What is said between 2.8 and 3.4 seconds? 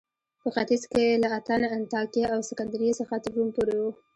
څخه تر